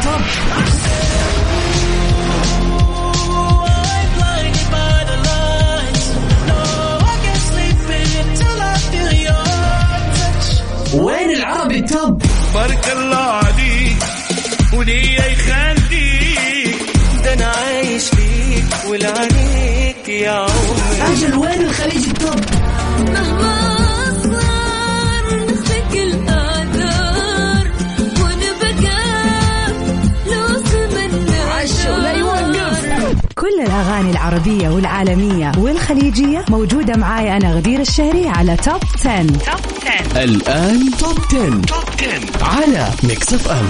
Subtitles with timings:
[0.00, 0.22] التوب
[10.94, 12.22] وين العربي التوب
[12.54, 13.09] بارك الله
[33.80, 40.24] الأغاني العربية والعالمية والخليجية موجودة معاي أنا غدير الشهري على Top 10.
[40.24, 41.60] الآن Top 10.
[41.60, 43.68] Top 10 على Mix FM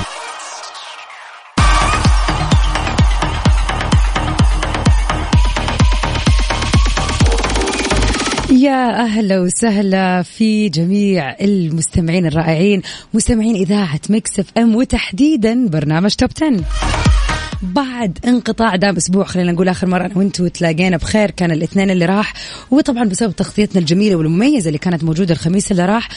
[8.52, 12.82] يا أهلا وسهلا في جميع المستمعين الرائعين
[13.14, 16.64] مستمعين إذاعة Mix FM وتحديدا برنامج Top 10
[17.62, 21.30] بعد انقطاع دام أسبوع خلينا نقول آخر مرة أنا وأنتم تلاقينا بخير.
[21.30, 22.34] كان الاثنين اللي راح
[22.70, 26.08] وطبعا بسبب تغطيتنا الجميلة والمميزة اللي كانت موجودة الخميس اللي راح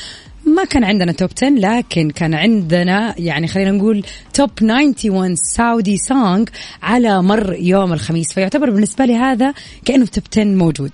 [0.46, 6.50] ما كان عندنا Top 10 لكن كان عندنا يعني خلينا نقول Top 91 سعودي song
[6.84, 8.34] على مر يوم الخميس.
[8.34, 9.54] فيعتبر بالنسبة لي هذا
[9.86, 10.92] كأنه Top 10 موجود.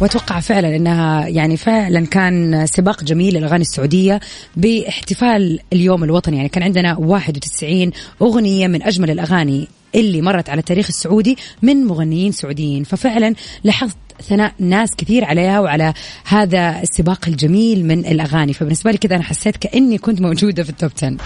[0.00, 4.20] وأتوقع فعلا إنها يعني فعلا كان سباق جميل للأغاني السعودية
[4.56, 6.36] باحتفال اليوم الوطني.
[6.36, 7.90] يعني كان عندنا 91
[8.22, 12.84] أغنية من أجمل الأغاني اللي مرت على التاريخ السعودي من مغنيين سعوديين.
[12.84, 18.52] ففعلا لاحظت ثناء ناس كثير عليها وعلى هذا السباق الجميل من الأغاني.
[18.52, 21.16] فبالنسبة لي كذا أنا حسيت كأني كنت موجودة في ال Top 10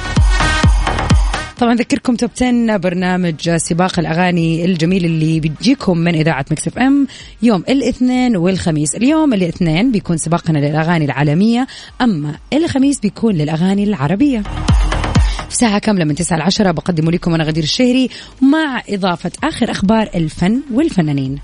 [1.58, 7.06] طبعا ذكركم Top 10 برنامج سباق الأغاني الجميل اللي بيجيكم من إذاعة Mix FM
[7.42, 8.94] يوم الاثنين والخميس.
[8.94, 11.66] اليوم الاثنين بيكون سباقنا للأغاني العالمية
[12.00, 14.42] أما الخميس بيكون للأغاني العربية.
[15.50, 18.08] في ساعة كاملة من 9 ل 10 بقدم لكم أنا غدير الشهري
[18.42, 21.38] مع إضافة آخر أخبار الفن والفنانين.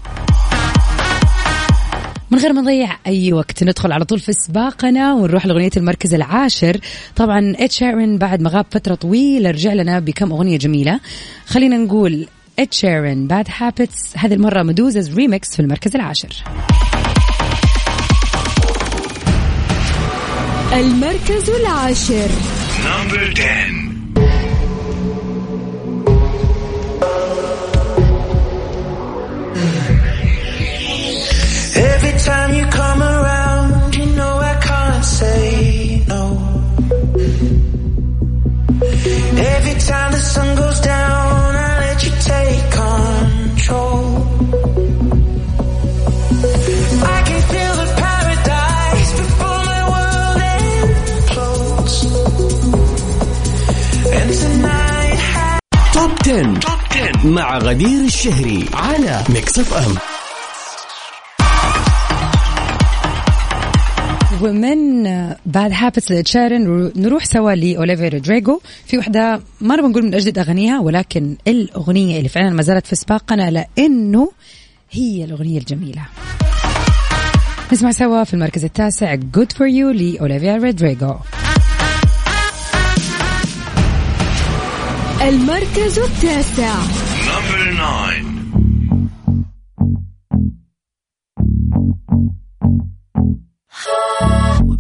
[2.30, 6.80] من غير ما نضيع أي وقت ندخل على طول في سباقنا ونروح لأغنية المركز العاشر.
[7.16, 11.00] طبعا اد شيرين بعد ما غاب فترة طويلة رجع لنا بكم أغنية جميلة.
[11.46, 12.26] خلينا نقول
[12.58, 16.44] اد شيرين Bad Habits هذه المرة Meduza remix في المركز العاشر.
[20.72, 22.28] المركز العاشر.
[22.84, 23.77] نمبر 10
[57.28, 59.94] مع غدير الشهري على Mix FM
[64.42, 65.04] ومن
[65.46, 70.38] Bad Habits لاد شيرين نروح سوا لاوليفيا رودريجو في وحدة ما نبغى نقول من أجدد
[70.38, 74.30] اغانيها ولكن الأغنية اللي فعلا ما زالت في سباقنا لأنه
[74.90, 76.02] هي الأغنية الجميلة.
[77.72, 81.14] نسمع سوا في المركز التاسع Good for You لأوليفيا رودريجو
[85.22, 86.74] المركز التاسع.
[87.78, 88.48] 9.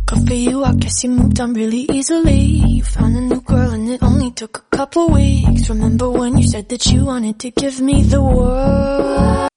[0.06, 2.40] Good for you, I guess you moved on really easily.
[2.40, 5.68] You found a new girl and it only took a couple weeks.
[5.68, 9.48] Remember when you said that you wanted to give me the world?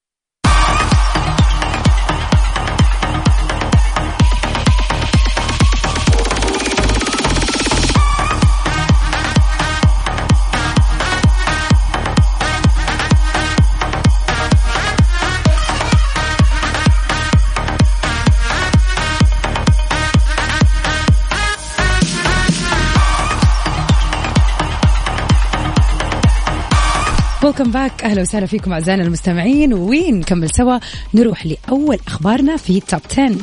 [27.52, 28.04] Welcome back.
[28.04, 29.74] أهلا وسهلا فيكم أعزائنا المستمعين.
[29.74, 30.80] وين نكمل سوا؟
[31.14, 33.36] نروح لأول أخبارنا في Top 10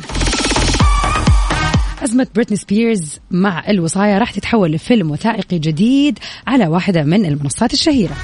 [2.03, 8.15] أزمة بريتني سبيرز مع الوصاية راح تتحول لفيلم وثائقي جديد على واحدة من المنصات الشهيرة.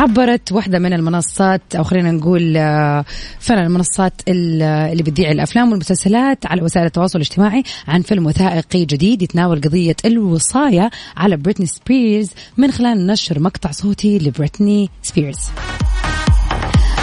[0.00, 3.04] عبرت واحدة من المنصات أو خلينا نقول آه،
[3.40, 9.22] فعلا المنصات ال- اللي بتذيع الأفلام والمسلسلات على وسائل التواصل الاجتماعي عن فيلم وثائقي جديد
[9.22, 15.38] يتناول قضية الوصاية على بريتني سبيرز من خلال نشر مقطع صوتي لبريتني سبيرز.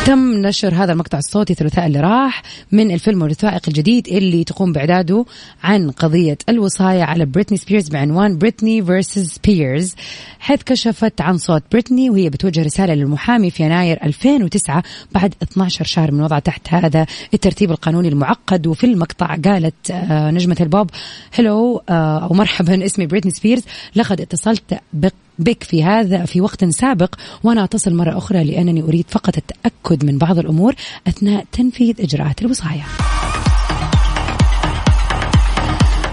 [0.08, 5.26] تم نشر هذا المقطع الصوتي الثلاثاء اللي راح من الفيلم الوثائقي الجديد اللي تقوم بإعداده
[5.64, 9.96] عن قضية الوصاية على بريتني سبيرز بعنوان Britney Versus Spears
[10.40, 16.12] حيث كشفت عن صوت بريتني وهي بتوجه رسالة للمحامي في يناير 2009 بعد 12 شهر
[16.12, 18.68] من وضعها تحت هذا الترتيب القانوني المعقد.
[18.68, 20.90] وفي المقطع قالت آه، نجمة البوب
[21.32, 23.64] Hello آه، أو مرحبا اسمي بريتني سبيرز.
[23.96, 29.06] لقد اتصلت بق بك في هذا في وقت سابق وأنا أتصل مرة أخرى لأنني أريد
[29.10, 30.76] فقط التأكد من بعض الأمور
[31.08, 32.84] أثناء تنفيذ إجراءات الوصاية.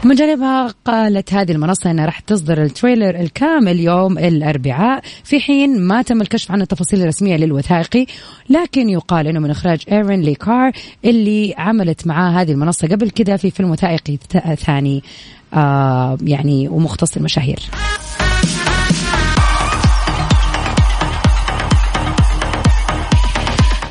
[0.04, 5.80] من جانبها قالت هذه المنصة أنها راح تصدر ال trailer الكامل يوم الأربعاء في حين
[5.80, 8.06] ما تم الكشف عن التفاصيل الرسمية للوثائقي
[8.50, 10.72] لكن يقال أنه من إخراج إيرين لي كار
[11.04, 14.18] اللي عملت معاه هذه المنصة قبل كده في فيلم وثائقي
[14.56, 15.02] ثاني
[15.54, 17.58] آه يعني ومختص المشاهير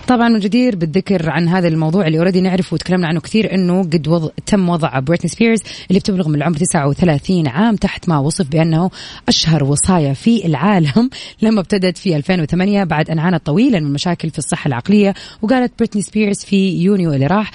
[0.07, 4.29] طبعا جدير بالذكر عن هذا الموضوع اللي already نعرفه وتكلمنا عنه كثير إنه قد وضع
[4.45, 5.59] تم وضع بريتني سبيرز
[5.89, 8.89] اللي بتبلغ من العمر 39 عام تحت ما وصف بأنه
[9.27, 11.09] أشهر وصايه في العالم
[11.41, 16.01] لما ابتدت في 2008 بعد أن عانت طويلا من مشاكل في الصحة العقلية وقالت بريتني
[16.01, 17.51] سبيرز في يونيو اللي راح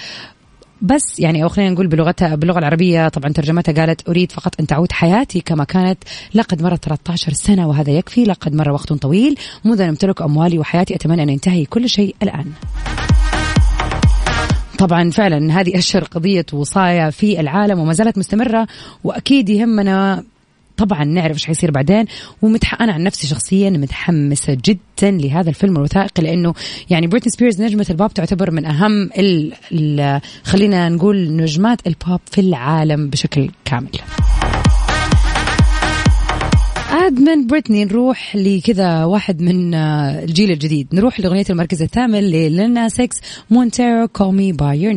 [0.81, 4.91] بس يعني أو خلينا نقول بلغتها باللغة العربية طبعا ترجمتها قالت أريد فقط أن تعود
[4.91, 6.03] حياتي كما كانت
[6.33, 9.35] لقد مرت 13 سنة وهذا يكفي لقد مر وقت طويل
[9.65, 12.45] منذ أن امتلك أموالي وحياتي أتمنى أن ينتهي كل شيء الآن.
[14.77, 18.67] طبعا فعلا هذه أشهر قضية وصايه في العالم وما زالت مستمرة
[19.03, 20.23] وأكيد يهمنا
[20.79, 22.05] طبعا نعرف إيش حيصير بعدين.
[22.41, 22.81] ومتح...
[22.81, 26.53] أنا عن نفسي شخصيا متحمسة جدا لهذا الفيلم الوثائقي لأنه
[26.89, 29.53] يعني بريتني سبيرز نجمة البوب تعتبر من أهم ال...
[29.71, 30.21] ال...
[30.43, 33.89] خلينا نقول نجمات البوب في العالم بشكل كامل.
[36.89, 40.87] عاد من بريتني نروح لكذا واحد من آه، الجيل الجديد.
[40.93, 44.93] نروح لأغنية المركز الثامن ل Lil Nas X Montero Call Me By Your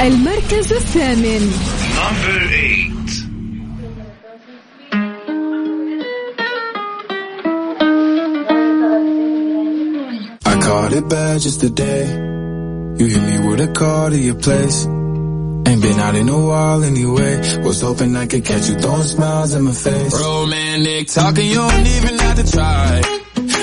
[0.00, 1.50] المركز الثامن
[1.96, 2.86] Number eight.
[10.48, 12.04] I caught it bad just today.
[12.98, 14.84] You hit me with a call to your place.
[14.86, 17.60] Ain't been out in a while anyway.
[17.64, 20.12] Was hoping I could catch you throwing smiles in my face.
[20.20, 23.02] Romantic talking, you don't even have to try.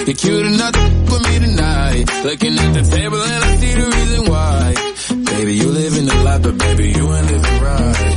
[0.06, 2.06] You're cute enough to f- with me tonight.
[2.26, 4.74] Looking at the table and I see the reason why.
[6.49, 8.09] But baby, you ain't living right.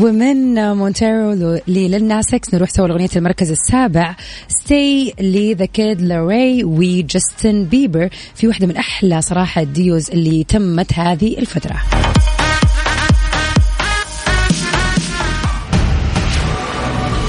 [0.00, 4.16] ومن Montero ل Lil Nas X نروح سوا لأغنية المركز السابع.
[4.48, 10.44] Stay ل The Kid LAROI وجاستن بيبر في واحدة من أحلى صراحة ال duos اللي
[10.44, 11.80] تمت هذه الفترة.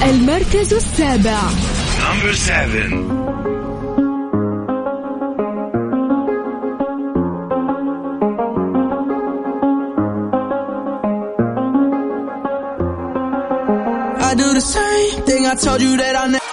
[0.02, 1.40] المركز السابع.
[2.06, 3.55] Number seven.
[14.36, 16.44] Do the same thing I told you that I never.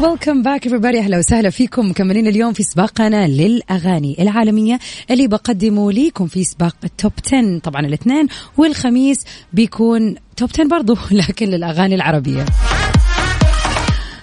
[0.00, 0.96] Welcome back everybody.
[0.96, 1.90] أهلا وسهلا فيكم.
[1.90, 4.78] مكملين اليوم في سباقنا للأغاني العالمية
[5.10, 8.26] اللي بقدمه ليكم في سباق ال Top 10 طبعا الاثنين
[8.56, 9.18] والخميس
[9.52, 10.96] بيكون Top 10 برضو
[11.28, 12.46] لكن للأغاني العربية.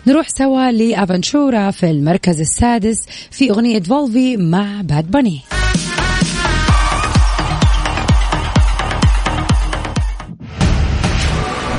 [0.07, 2.97] نروح سوا لأفنتورا في المركز السادس
[3.31, 5.41] في أغنية Volví مع باد باني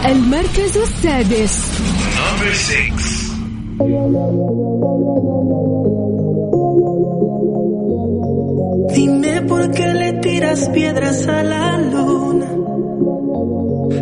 [0.05, 1.57] المركز السادس
[2.23, 2.93] Number six.
[8.95, 12.49] Dime por qué le tiras piedras a la luna.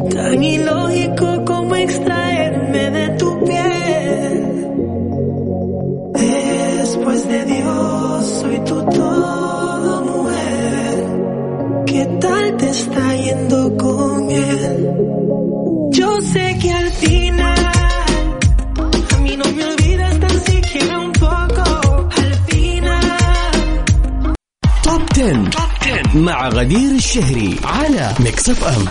[0.10, 4.36] Tan ilógico como extraerme de tu piel.
[6.13, 10.95] Después de Dios, soy tu todo, mujer.
[11.86, 15.25] ¿Qué tal te está yendo con él?
[15.98, 17.58] Yo sé que al final
[19.14, 21.64] a mí no me olvidas tan siquiera un poco.
[22.20, 24.34] Al final.
[24.85, 25.50] Top 10.
[25.50, 28.85] Top 10 مع غدير الشهري على Mix FM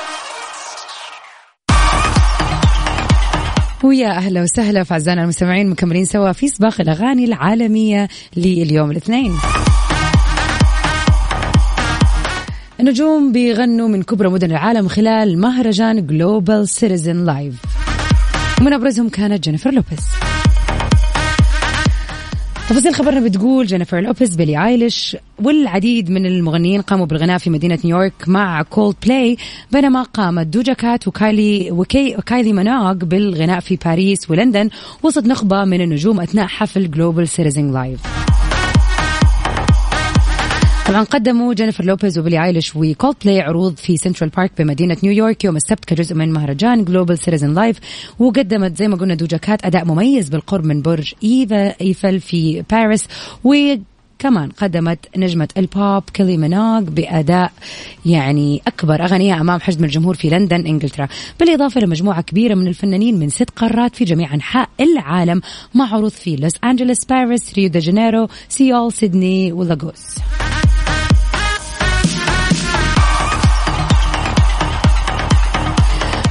[3.84, 9.32] ويا أهلا وسهلا في اعزائنا المستمعين مكملين سوا في سباق الأغاني العالمية لليوم الاثنين.
[12.80, 17.62] النجوم بيغنوا من كبرى مدن العالم خلال مهرجان Global Citizen Live.
[18.62, 20.00] ومن أبرزهم كانت جينيفر لوبيز.
[22.70, 28.28] تفاصيل خبرنا بتقول جينيفر لوبيز بيلي آيليش والعديد من المغنيين قاموا بالغناء في مدينة نيويورك
[28.28, 29.38] مع كولد بلاي
[29.72, 34.70] بينما قامت دوجا كات وكايلي وكي وكايلي مناغ بالغناء في باريس ولندن
[35.04, 38.25] وسط نخبة من النجوم أثناء حفل Global Citizen Live
[40.88, 45.44] طبعا قدموا جينيفر لوبيز وبيلي ايليش وكولد بلاي عروض في سنترال بارك بمدينة نيويورك.
[45.44, 47.80] يوم السبت كجزء من مهرجان Global Citizen Live
[48.20, 53.08] وقدمت زي ما قلنا دوجا كات أداء مميز بالقرب من برج إيفا إيفل في باريس.
[53.44, 53.56] و
[54.20, 57.52] كمان قدمت نجمة البوب كيلي مينوغ بأداء
[58.06, 61.08] يعني أكبر أغنية أمام حجم الجمهور في لندن إنجلترا.
[61.40, 65.42] بالإضافة لمجموعة كبيرة من الفنانين من ست قارات في جميع أنحاء العالم.
[65.74, 70.16] مع عروض في لوس أنجلوس باريس ريو دي جانيرو سيول سيدني ولاغوس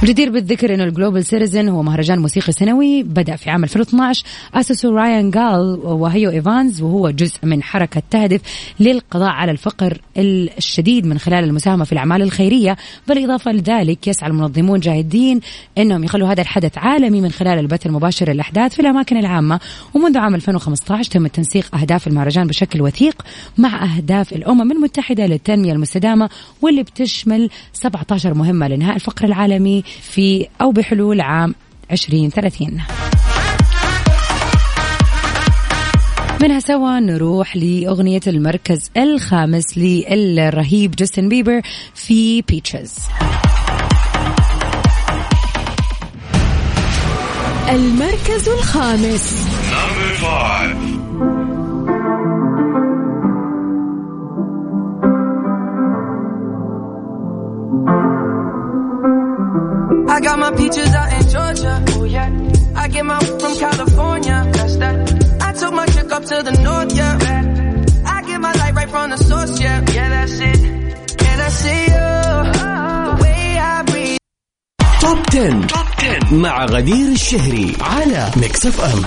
[0.05, 4.91] جدير بالذكر إنه ال Global Citizen هو مهرجان موسيقي سنوي بدأ في عام 2012 اسسه
[4.91, 8.41] رايان جال وهيو إيفانز وهو جزء من حركة تهدف
[8.79, 12.77] للقضاء على الفقر الشديد من خلال المساهمة في الأعمال الخيرية.
[13.07, 15.39] بالإضافة لذلك يسعى المنظمون جاهدين
[15.77, 19.59] إنهم يخلوا هذا الحدث عالمي من خلال البث المباشر للأحداث في الأماكن العامة.
[19.93, 23.21] ومنذ عام 2015 تم تنسيق أهداف المهرجان بشكل وثيق
[23.57, 26.29] مع أهداف الأمم المتحدة للتنمية المستدامة
[26.61, 29.83] واللي بتشمل 17 مهمة لإنهاء الفقر العالمي.
[30.01, 31.55] في أو بحلول عام
[31.91, 32.81] 2030
[36.41, 41.61] منها سوا نروح لأغنية المركز الخامس للرهيب جاستن بيبر
[41.93, 42.95] في بيتشز
[47.69, 49.45] المركز الخامس.
[60.15, 61.73] I got my peaches out in Georgia.
[61.97, 62.29] Oh yeah.
[62.83, 64.37] I get my from California.
[64.55, 64.95] That's that.
[65.47, 66.91] I took my chick up to the north.
[66.95, 68.15] Yeah.
[68.15, 69.59] I get my light right from the source.
[69.59, 69.83] Yeah.
[69.95, 70.59] Yeah, that's it.
[71.29, 72.09] And I see you.
[73.07, 74.17] The way I breathe.
[75.01, 75.67] Top 10.
[75.67, 79.05] Top 10 مع غدير الشهري على Mix FM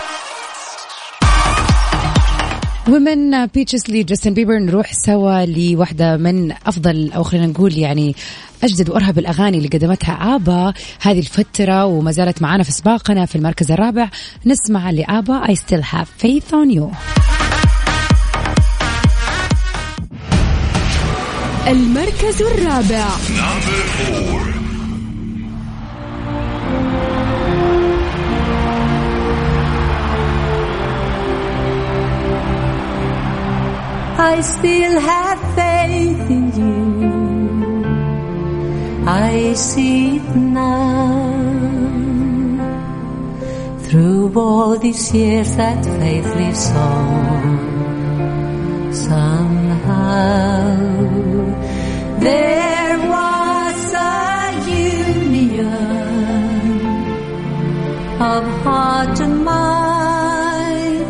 [2.89, 8.15] ومن Peaches لجاستن بيبر نروح سوا لواحدة من أفضل أو خلينا نقول يعني
[8.65, 13.73] أجدد وأرهب الأغاني اللي قدمتها آبا هذه الفترة وما زالت معنا في سباقنا في المركز
[13.73, 14.09] الرابع.
[14.47, 16.95] نسمع لآبا I still have faith on you.
[21.69, 23.09] المركز الرابع.
[34.21, 35.48] I still have
[39.39, 41.31] I see it now.
[43.85, 47.45] Through all these years that faith lives on.
[48.93, 50.75] Somehow
[52.27, 54.19] there was a
[54.91, 55.67] union
[58.35, 61.07] of heart and mind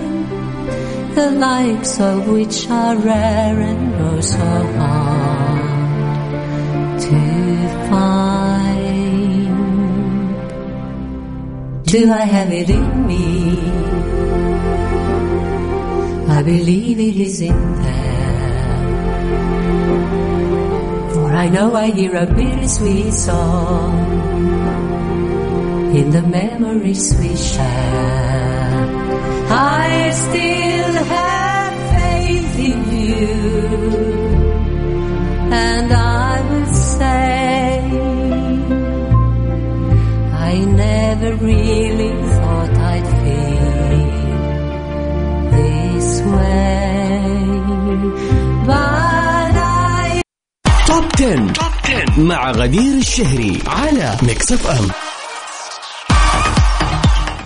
[1.17, 4.78] the likes of which are rare and oh so
[11.89, 13.59] Do I have it in me?
[16.29, 18.79] I believe it is in there.
[21.15, 23.95] For I know I hear a bittersweet song
[25.97, 28.85] in the memories we share.
[29.49, 33.33] I still have faith in you,
[35.51, 36.08] and I
[40.79, 43.69] never really thought I'd feel
[45.55, 47.23] this way,
[48.69, 50.23] but I.
[50.87, 51.53] Top 10.
[51.53, 54.89] Top 10 مع غدير الشهري على Mix FM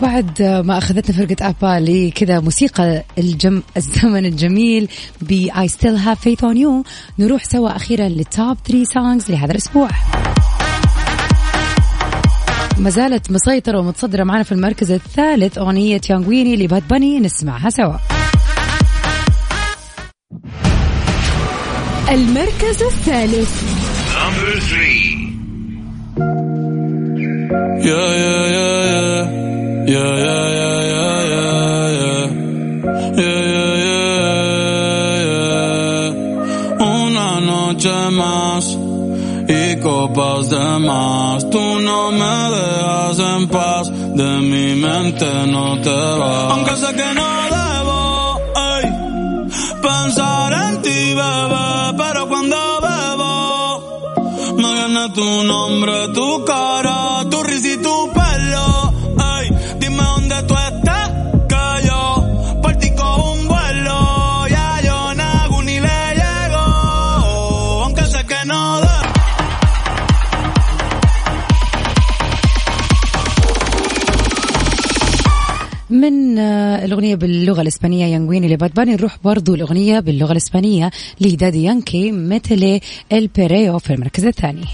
[0.03, 4.89] بعد ما أخذتنا فرقة ABBA لكذا موسيقى الجم الزمن الجميل
[5.21, 6.87] ب I still have faith in you
[7.19, 9.89] نروح سوا أخيرا لل Top 3 songs لهذا الأسبوع
[12.79, 17.97] ما زالت مسيطرة ومتصدرة معنا في المركز الثالث أغنية Yonaguni ل Bad Bunny نسمعها سوا
[22.11, 23.63] المركز الثالث
[27.87, 28.83] يا يا يا
[29.89, 32.23] يا يا يا يا يا
[33.19, 33.43] يا
[33.77, 34.13] يا
[43.49, 46.51] de mi mente no te va.
[46.53, 48.41] Aunque sé que no debo
[48.77, 48.85] ey,
[49.83, 57.69] pensar en ti, bebé, pero cuando bebo me gana tu nombre, tu cara, tu risa
[57.69, 58.93] y tu pelo.
[59.41, 60.72] Ey, dime dónde tú estás
[76.03, 81.28] من آه، الأغنية باللغة الإسبانية Yonaguni ل Bad Bunny نروح برضو الأغنية باللغة الإسبانية ل
[81.28, 82.81] Daddy Yankee Métele
[83.13, 84.65] Al Perreo في المركز الثاني.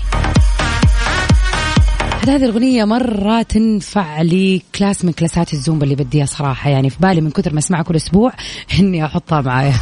[2.29, 6.71] هذه الأغنية مرة تنفع لي class من كلاسات الزومبا اللي بديها صراحة.
[6.71, 8.33] يعني في بالي من كثر ما أسمعها كل أسبوع
[8.81, 9.75] إني أحطها معايا.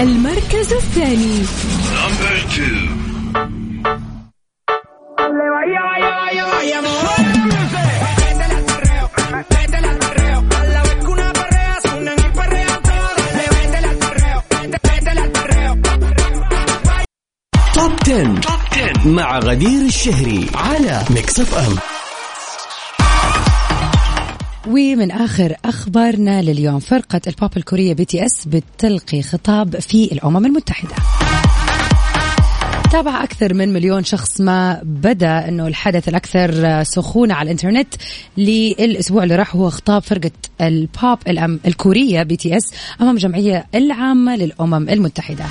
[0.00, 1.44] المركز الثاني.
[19.04, 21.76] مع غدير الشهري على Mix FM
[24.66, 30.94] ومن آخر أخبارنا لليوم فرقة البوب الكورية BTS بتلقي خطاب في الأمم المتحدة.
[32.92, 37.94] تابع أكثر من مليون شخص ما بدأ أنه الحدث الأكثر سخونة على الإنترنت
[38.36, 40.30] للأسبوع اللي راح هو خطاب فرقة
[40.60, 41.18] البوب
[41.66, 45.44] الكورية BTS أمام جمعية العامة للأمم المتحدة.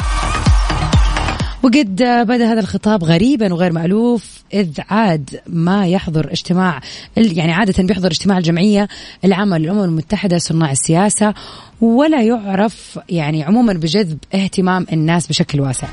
[1.63, 1.95] وقد
[2.27, 6.79] بدأ هذا الخطاب غريبا وغير مألوف إذ عاد ما يحضر اجتماع
[7.17, 8.87] يعني عادة بيحضر اجتماع الجمعية
[9.25, 11.33] العامة للأمم المتحدة صناع السياسة
[11.81, 15.87] ولا يعرف يعني عموما بجذب اهتمام الناس بشكل واسع.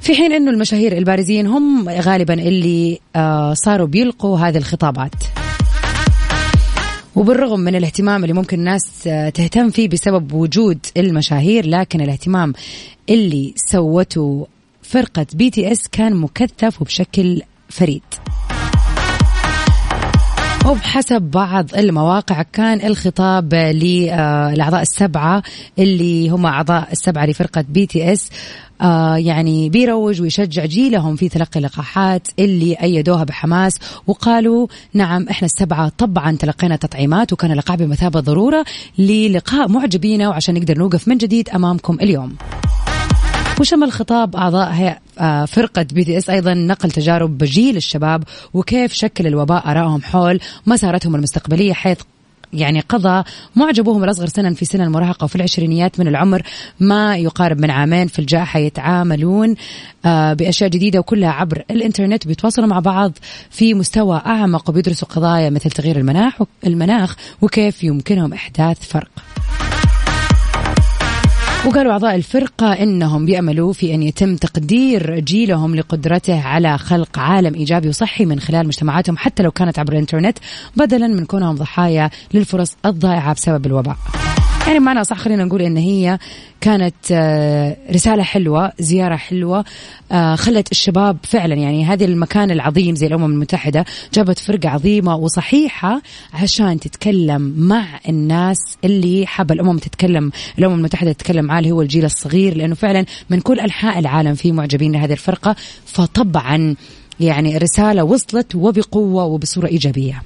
[0.00, 5.14] في حين إنه المشاهير البارزين هم غالبا اللي آه صاروا بيلقوا هذه الخطابات.
[7.18, 9.02] وبالرغم من الاهتمام اللي ممكن الناس
[9.34, 12.52] تهتم فيه بسبب وجود المشاهير لكن الاهتمام
[13.10, 14.46] اللي سوته
[14.82, 18.02] فرقة BTS كان مكثف وبشكل فريد.
[20.66, 25.42] وبحسب بعض المواقع كان الخطاب للأعضاء السبعة
[25.78, 28.30] اللي هم أعضاء السبعة لفرقة بي تي اس
[28.82, 33.74] آه يعني بيروج ويشجع جيلهم في تلقي اللقاحات اللي أيدوها بحماس
[34.06, 38.64] وقالوا نعم إحنا السبعة طبعا تلقينا تطعيمات وكان اللقاح بمثابة ضرورة
[38.98, 42.36] للقاء معجبينا وعشان نقدر نوقف من جديد أمامكم اليوم.
[43.60, 50.02] وشمل خطاب أعضاء آه، فرقة BTS أيضا نقل تجارب جيل الشباب وكيف شكل الوباء آرائهم
[50.02, 51.98] حول مسارتهم المستقبلية حيث
[52.52, 53.24] يعني قضى
[53.56, 56.42] معجبوهم الأصغر سنا في سن المراهقة وفي العشرينيات من العمر
[56.80, 59.54] ما يقارب من عامين في الجائحة يتعاملون
[60.04, 63.12] آه، بأشياء جديدة وكلها عبر الإنترنت وبيتواصلوا مع بعض
[63.50, 69.10] في مستوى أعمق وبيدرسوا قضايا مثل تغيير المناخ المناخ وكيف يمكنهم إحداث فرق.
[71.66, 77.88] وقالوا أعضاء الفرقة إنهم بيأملوا في أن يتم تقدير جيلهم لقدرته على خلق عالم إيجابي
[77.88, 80.38] وصحي من خلال مجتمعاتهم حتى لو كانت عبر الإنترنت
[80.76, 83.96] بدلا من كونهم ضحايا للفرص الضائعة بسبب الوباء.
[84.68, 86.18] يعني معنى صح خلينا نقول إن هي
[86.60, 89.64] كانت آه، رسالة حلوة زيارة حلوة
[90.12, 96.02] آه، خلت الشباب فعلا يعني هذه المكان العظيم زي الأمم المتحدة جابت فرقة عظيمة وصحيحة
[96.34, 102.56] عشان تتكلم مع الناس اللي حابه الأمم تتكلم الأمم المتحدة تتكلم اللي هو الجيل الصغير
[102.56, 106.74] لأنه فعلا من كل أنحاء العالم في معجبين لهذه الفرقة فطبعا
[107.20, 110.22] يعني الرساله وصلت وبقوة وبصورة إيجابية.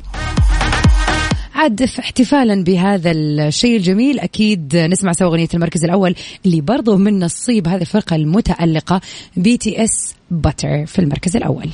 [1.55, 6.15] عاد في احتفالا بهذا الشيء الجميل أكيد نسمع سوا أغنية المركز الأول
[6.47, 9.01] اللي برضو من نصيب هذه الفرقة المتألقة
[9.37, 11.69] BTS Butter في المركز الأول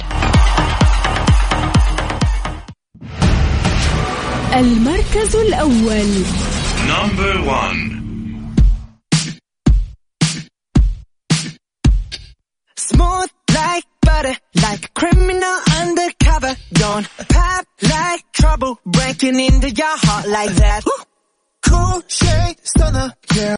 [4.57, 6.09] المركز الأول
[6.89, 7.81] Number one.
[12.77, 16.55] Smooth like butter, like a criminal undercover.
[16.73, 18.79] Gon' pop like trouble,
[19.19, 20.83] breaking into your heart like that.
[21.67, 23.57] Cool shade stunner, yeah.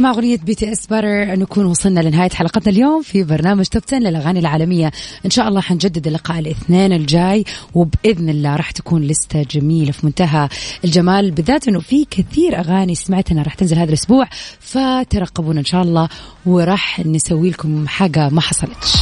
[0.00, 4.92] مع أغنية BTS Butter نكون وصلنا لنهاية حلقتنا اليوم في برنامج Top 10 للأغاني العالمية
[5.24, 7.44] إن شاء الله حنجدد اللقاء الاثنين الجاي
[7.74, 10.48] وبإذن الله راح تكون لستة جميلة في منتهى
[10.84, 14.28] الجمال بالذات أنه في كثير أغاني سمعتنا راح تنزل هذا الأسبوع
[14.60, 16.08] فترقبونا إن شاء الله
[16.46, 18.92] وراح نسوي لكم حاجة ما حصلتش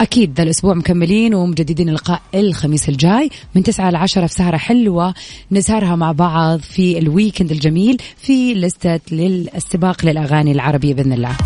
[0.00, 5.14] أكيد ذا الأسبوع مكملين ومجددين اللقاء الخميس الجاي من 9 ل 10 في سهرة حلوة
[5.52, 11.36] نسهرها مع بعض في ال weekend الجميل في لستة للسباق للأغاني العربية بإذن الله.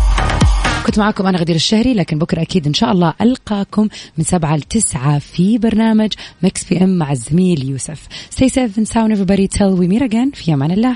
[0.85, 3.87] كنت معكم أنا غدير الشهري لكن بكرة أكيد إن شاء الله ألقاكم
[4.17, 6.13] من سبعة لتسعة في برنامج
[6.43, 8.07] Mix PM مع الزميل يوسف.
[8.35, 9.47] Stay safe and sound everybody.
[9.47, 10.35] Till we meet again.
[10.35, 10.95] في أمان الله.